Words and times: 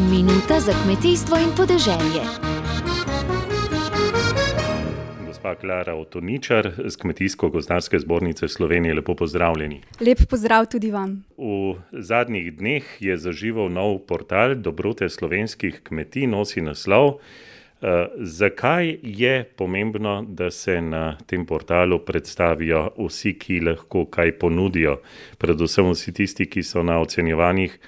Minuta 0.00 0.60
za 0.60 0.72
kmetijstvo 0.84 1.36
in 1.36 1.50
podeželje. 1.56 2.22
Gospa 5.26 5.54
Klara 5.54 5.94
Otoničar 5.94 6.70
z 6.86 6.96
Kmetijsko-gozdarske 6.96 7.98
zbornice 7.98 8.48
Slovenije, 8.48 8.94
lepo 8.94 9.14
pozdravljeni. 9.14 9.80
Lep 10.00 10.18
pozdrav 10.30 10.66
tudi 10.66 10.90
vam. 10.90 11.24
V 11.36 11.74
zadnjih 11.92 12.56
dneh 12.56 12.84
je 13.00 13.18
zaživel 13.18 13.68
nov 13.68 13.98
portal 13.98 14.54
Dobrote 14.54 15.08
slovenskih 15.08 15.80
kmetij, 15.82 16.26
nosi 16.26 16.60
naslov. 16.60 17.08
Uh, 17.08 17.88
zakaj 18.18 18.98
je 19.02 19.44
pomembno, 19.56 20.24
da 20.28 20.50
se 20.50 20.80
na 20.80 21.18
tem 21.26 21.46
portalu 21.46 21.98
predstavijo 21.98 22.90
vsi, 22.98 23.34
ki 23.38 23.60
lahko 23.60 24.06
kaj 24.06 24.38
ponudijo, 24.38 25.00
predvsem 25.38 25.90
vsi 25.90 26.12
tisti, 26.12 26.46
ki 26.46 26.62
so 26.62 26.82
na 26.82 27.00
ocenjevanjih 27.00 27.78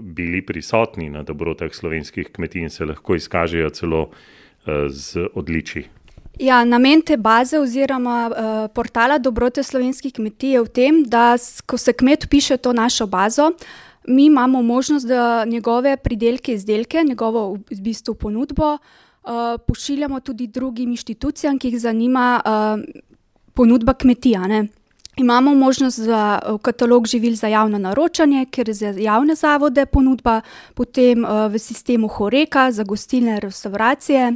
bili 0.00 0.42
prisotni 0.46 1.10
na 1.10 1.22
dobrotah 1.22 1.74
slovenskih 1.74 2.28
kmetij 2.32 2.62
in 2.62 2.70
se 2.70 2.84
lahko 2.84 3.14
izkažejo 3.14 3.70
celo 3.70 4.02
uh, 4.02 4.86
z 4.88 5.26
odličji? 5.34 5.84
Ja, 6.38 6.62
namen 6.64 7.02
te 7.02 7.16
baze 7.16 7.58
oziroma 7.58 8.18
uh, 8.30 8.70
portala 8.74 9.18
Dobrote 9.18 9.62
slovenskih 9.62 10.12
kmetij 10.14 10.52
je 10.54 10.62
v 10.62 10.68
tem, 10.70 11.02
da 11.02 11.34
ko 11.66 11.78
se 11.78 11.92
kmet 11.92 12.28
piše 12.30 12.56
to 12.56 12.72
našo 12.72 13.06
bazo, 13.06 13.50
mi 14.08 14.26
imamo 14.26 14.62
možnost, 14.62 15.06
da 15.06 15.44
njegove 15.44 15.96
pridelke, 15.96 16.54
izdelke, 16.54 17.02
njegovo 17.04 17.58
v 17.70 17.80
bistvu 17.82 18.14
ponudbo 18.14 18.72
uh, 18.74 18.80
pošiljamo 19.66 20.20
tudi 20.20 20.46
drugim 20.46 20.90
inštitucijam, 20.90 21.58
ki 21.58 21.68
jih 21.68 21.80
zanima 21.80 22.40
uh, 22.44 23.02
ponudba 23.54 23.94
kmetija. 23.94 24.46
Ne? 24.46 24.66
Imamo 25.18 25.54
možnost 25.54 25.98
za 25.98 26.40
katalog 26.62 27.06
živil 27.06 27.34
za 27.34 27.46
javno 27.46 27.78
naročanje, 27.78 28.46
ker 28.50 28.68
je 28.68 28.74
za 28.74 28.86
javne 28.86 29.34
zavode 29.34 29.86
ponudba, 29.86 30.40
potem 30.74 31.24
uh, 31.24 31.52
v 31.52 31.58
sistemu 31.58 32.08
Horeka 32.08 32.70
za 32.72 32.84
gostilne 32.84 33.40
restauracije, 33.40 34.32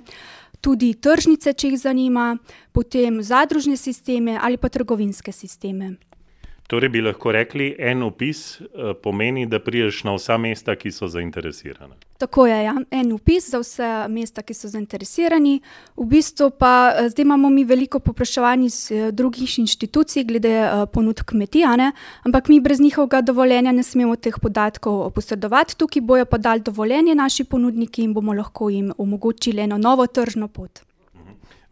tudi 0.61 0.95
tržnice, 0.95 1.53
če 1.53 1.69
jih 1.69 1.79
zanima, 1.79 2.37
potem 2.73 3.23
zadružne 3.23 3.77
sisteme 3.77 4.39
ali 4.43 4.57
pa 4.57 4.69
trgovinske 4.69 5.33
sisteme. 5.33 5.95
Torej 6.73 6.89
bi 6.89 7.03
lahko 7.05 7.33
rekli, 7.33 7.75
en 7.79 8.01
opis 8.03 8.39
pomeni, 9.03 9.43
da 9.47 9.59
priješ 9.61 9.99
na 10.09 10.15
vsa 10.17 10.39
mesta, 10.41 10.73
ki 10.73 10.89
so 10.91 11.05
zainteresirana. 11.05 11.99
Tako 12.17 12.47
je, 12.47 12.63
ja. 12.65 12.73
en 12.91 13.11
opis 13.13 13.51
za 13.51 13.59
vse 13.61 13.89
mesta, 14.09 14.41
ki 14.43 14.55
so 14.57 14.71
zainteresirani. 14.73 15.59
V 15.97 16.07
bistvu 16.09 16.49
pa 16.57 16.95
zdaj 17.13 17.27
imamo 17.27 17.51
mi 17.53 17.67
veliko 17.69 18.01
popraševanj 18.01 18.65
iz 18.65 18.77
drugih 19.13 19.59
inštitucij 19.59 20.25
glede 20.25 20.55
ponudb 20.95 21.27
kmetij, 21.29 21.67
ampak 22.25 22.49
mi 22.49 22.61
brez 22.61 22.81
njihovega 22.81 23.21
dovoljenja 23.21 23.73
ne 23.73 23.83
smemo 23.83 24.17
teh 24.17 24.39
podatkov 24.41 25.11
posredovati. 25.11 25.77
Tukaj 25.77 26.01
bojo 26.01 26.25
pa 26.25 26.39
dali 26.39 26.65
dovoljenje 26.65 27.15
naši 27.15 27.45
ponudniki 27.45 28.03
in 28.03 28.15
bomo 28.15 28.33
lahko 28.33 28.71
jim 28.71 28.93
omogočili 28.99 29.61
eno 29.61 29.79
novo 29.79 30.07
tržno 30.07 30.49
pot. 30.49 30.81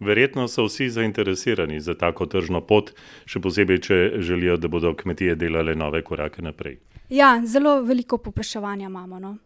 Verjetno 0.00 0.48
so 0.48 0.64
vsi 0.64 0.88
zainteresirani 0.90 1.80
za 1.80 1.94
tako 1.94 2.26
tržno 2.26 2.60
pot, 2.60 2.94
še 3.28 3.40
posebej, 3.40 3.78
če 3.84 3.98
želijo, 4.24 4.56
da 4.56 4.68
bodo 4.68 4.94
kmetije 4.96 5.34
delale 5.36 5.74
nove 5.76 6.02
korake 6.02 6.42
naprej. 6.42 6.78
Ja, 7.10 7.40
zelo 7.44 7.82
veliko 7.82 8.18
popraševanja 8.18 8.86
imamo. 8.88 9.18
No? 9.20 9.36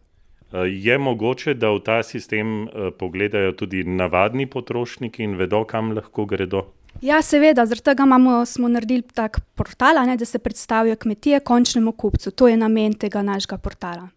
Je 0.63 0.99
mogoče, 0.99 1.55
da 1.55 1.73
v 1.75 1.81
ta 1.83 2.03
sistem 2.03 2.69
pogledajo 2.99 3.53
tudi 3.59 3.83
navadni 3.85 4.47
potrošniki 4.47 5.25
in 5.25 5.35
vedo, 5.41 5.65
kam 5.67 5.91
lahko 5.97 6.27
gredo? 6.31 6.69
Ja, 7.03 7.19
seveda, 7.23 7.65
zaradi 7.67 7.89
tega 7.91 8.07
imamo, 8.07 8.45
smo 8.47 8.69
naredili 8.71 9.03
tak 9.03 9.41
portal, 9.59 9.99
ne, 10.07 10.17
da 10.17 10.25
se 10.25 10.39
predstavijo 10.39 10.97
kmetije 10.97 11.41
končnemu 11.41 11.93
kupcu. 11.93 12.31
To 12.31 12.49
je 12.49 12.57
namen 12.57 12.95
tega 12.95 13.23
našega 13.23 13.59
portala. 13.59 14.09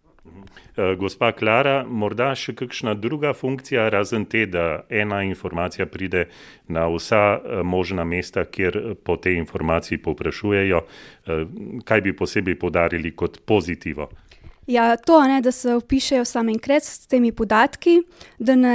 Gospa 0.98 1.32
Klara, 1.34 1.82
morda 1.84 2.30
še 2.38 2.54
kakšna 2.58 2.94
druga 2.94 3.32
funkcija, 3.34 3.88
razen 3.90 4.28
te, 4.30 4.44
da 4.46 4.84
ena 4.88 5.22
informacija 5.26 5.86
pride 5.90 6.28
na 6.68 6.86
vsa 6.92 7.40
možna 7.64 8.04
mesta, 8.04 8.44
kjer 8.44 8.94
po 9.04 9.16
tej 9.16 9.40
informaciji 9.42 9.98
povprašujejo, 10.04 10.84
kaj 11.84 12.00
bi 12.06 12.16
posebej 12.16 12.58
poudarili 12.58 13.14
kot 13.16 13.40
pozitivo? 13.46 14.10
Ja, 14.68 14.96
to, 14.96 15.22
ne, 15.24 15.40
da 15.40 15.48
se 15.52 15.78
vpišejo 15.80 16.24
sami 16.28 16.52
enkrat 16.52 16.84
s 16.84 17.06
temi 17.08 17.30
podatki, 17.32 18.02
da 18.38 18.52
ne 18.56 18.74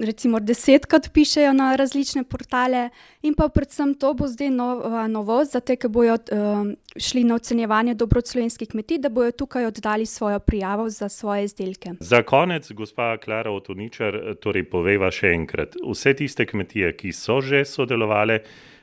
recimo 0.00 0.40
desetkrat 0.40 1.10
pišejo 1.12 1.52
na 1.52 1.74
različne 1.76 2.22
portale, 2.24 2.86
in 3.22 3.36
pa 3.36 3.50
predvsem 3.52 3.92
to 4.00 4.14
bo 4.16 4.28
zdaj 4.32 4.48
nova 4.50 5.04
novost 5.12 5.52
za 5.52 5.60
te, 5.60 5.76
ki 5.76 5.90
bojo 5.92 6.16
šli 6.96 7.26
na 7.28 7.36
ocenjevanje 7.36 7.94
dobrot 8.00 8.32
slovenskih 8.32 8.72
kmetij, 8.72 9.02
da 9.04 9.12
bojo 9.12 9.36
tukaj 9.44 9.68
oddali 9.68 10.06
svojo 10.06 10.40
prijavo 10.40 10.88
za 10.88 11.08
svoje 11.08 11.44
izdelke. 11.44 11.98
Za 12.00 12.22
konec, 12.22 12.72
gospa 12.72 13.12
Klara 13.20 13.52
Otoničar, 13.52 14.16
torej 14.40 14.70
povejva 14.72 15.12
še 15.12 15.34
enkrat, 15.36 15.76
vse 15.84 16.16
tiste 16.16 16.48
kmetije, 16.48 16.96
ki 16.96 17.12
so 17.12 17.42
že 17.44 17.66
sodelovale 17.68 18.40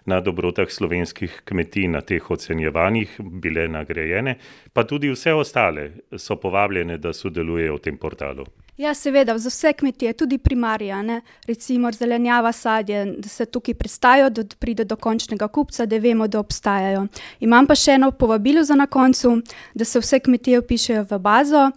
na 0.07 0.21
dobrotah 0.23 0.69
slovenskih 0.71 1.41
kmetij, 1.45 1.87
na 1.91 2.01
teh 2.01 2.31
ocenjevanjih 2.31 3.17
bile 3.19 3.67
nagrajene, 3.67 4.37
pa 4.73 4.83
tudi 4.87 5.11
vse 5.11 5.33
ostale 5.35 5.91
so 6.17 6.39
povabljene, 6.39 6.97
da 6.97 7.13
sodelujejo 7.13 7.75
v 7.75 7.83
tem 7.83 7.97
portalu. 7.99 8.47
Ja, 8.77 8.93
seveda, 8.93 9.33
za 9.37 9.49
vse 9.49 9.73
kmetije, 9.73 10.13
tudi 10.13 10.37
primarija, 10.37 11.01
ne, 11.01 11.21
recimo 11.47 11.91
zelenjava, 11.91 12.51
sadje, 12.51 13.05
da 13.17 13.29
se 13.29 13.45
tukaj 13.45 13.73
predstavijo, 13.73 14.29
da 14.29 14.43
pride 14.59 14.85
do 14.85 14.95
končnega 14.95 15.47
kupca, 15.47 15.85
da 15.85 15.97
vemo, 15.97 16.27
da 16.27 16.39
obstajajo. 16.39 17.07
Imam 17.39 17.67
pa 17.67 17.75
še 17.75 17.97
eno 17.97 18.11
povabilo 18.11 18.63
za 18.63 18.75
na 18.75 18.85
koncu, 18.87 19.39
da 19.73 19.85
se 19.85 19.99
vse 19.99 20.19
kmetije 20.19 20.61
vpišejo 20.61 21.07
v 21.09 21.19
bazo, 21.19 21.71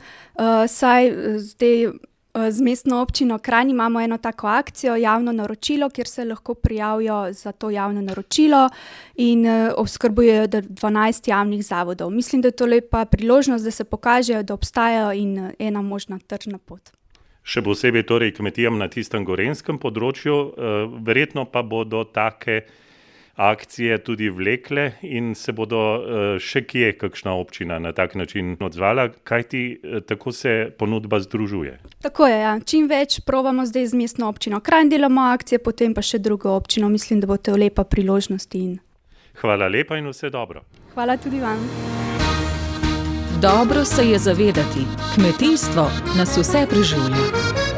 saj 0.68 1.10
zdaj 1.38 1.88
z 2.50 2.60
Mestno 2.60 3.00
občino 3.02 3.38
Kranj 3.38 3.70
imamo 3.70 4.00
eno 4.00 4.18
tako 4.18 4.46
akcijo, 4.46 4.96
javno 4.96 5.32
naročilo, 5.32 5.90
kjer 5.90 6.06
se 6.06 6.24
lahko 6.24 6.54
prijavijo 6.54 7.32
za 7.32 7.52
to 7.52 7.70
javno 7.70 8.00
naročilo 8.00 8.68
in 9.16 9.46
oskrbujejo 9.76 10.46
dvanajst 10.46 11.28
javnih 11.28 11.64
zavodov. 11.64 12.10
Mislim, 12.10 12.42
da 12.42 12.48
je 12.48 12.52
to 12.52 12.66
lepa 12.66 13.04
priložnost, 13.04 13.64
da 13.64 13.70
se 13.70 13.84
pokažejo, 13.84 14.42
da 14.42 14.54
obstajajo, 14.54 15.12
in 15.12 15.50
ena 15.58 15.82
možna 15.82 16.18
tržna 16.18 16.58
pot. 16.58 16.90
Še 17.42 17.62
posebej 17.62 18.04
torej 18.06 18.34
kmetijam 18.36 18.78
na 18.78 18.86
tistem 18.88 19.24
gorenjskem 19.24 19.78
področju, 19.80 20.36
verjetno 21.02 21.46
pa 21.50 21.62
bodo 21.62 22.04
take 22.04 22.62
akcije 23.34 23.98
tudi 23.98 24.28
vlekle 24.30 24.92
in 25.02 25.34
se 25.34 25.52
bodo 25.52 25.80
še 26.38 26.64
kje 26.66 26.92
kakšna 26.98 27.34
občina 27.34 27.78
na 27.78 27.92
tak 27.92 28.14
način 28.14 28.56
odzvala, 28.60 29.08
kajti 29.24 29.80
tako 30.06 30.32
se 30.32 30.70
ponudba 30.78 31.20
združuje. 31.20 31.78
Tako 32.02 32.26
je, 32.26 32.40
ja, 32.40 32.58
čim 32.66 32.88
več 32.88 33.20
probamo 33.26 33.66
zdaj 33.66 33.86
z 33.86 33.94
Mestno 33.94 34.28
občino 34.28 34.60
Kranj 34.60 34.90
delamo 34.90 35.30
akcije, 35.32 35.58
potem 35.58 35.94
pa 35.94 36.02
še 36.02 36.18
drugo 36.18 36.52
občino, 36.56 36.88
mislim, 36.88 37.20
da 37.20 37.30
bo 37.30 37.36
to 37.36 37.56
lepa 37.56 37.84
priložnost 37.84 38.54
in... 38.54 38.78
Hvala 39.40 39.68
lepa 39.68 39.96
in 39.96 40.10
vse 40.10 40.30
dobro. 40.30 40.64
Hvala 40.94 41.16
tudi 41.16 41.40
vam. 41.40 41.64
Dobro 43.40 43.84
se 43.84 44.04
je 44.04 44.18
zavedati, 44.18 44.84
kmetijstvo 45.14 45.88
nas 46.18 46.36
vse 46.36 46.66
preživlja. 46.68 47.69